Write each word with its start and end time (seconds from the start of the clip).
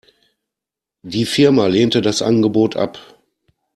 Die 1.03 1.27
Firma 1.27 1.67
lehnte 1.67 2.01
das 2.01 2.23
Angebot 2.23 2.75
ab. 2.75 3.19